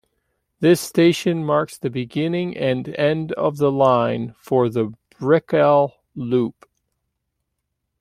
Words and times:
This 0.61 0.81
station 0.81 1.45
marks 1.45 1.77
the 1.77 1.91
beginning 1.91 2.57
and 2.57 2.89
end 2.95 3.33
of 3.33 3.57
the 3.57 3.71
line 3.71 4.33
for 4.39 4.67
the 4.67 4.93
Brickell 5.19 5.93
loop. 6.15 6.67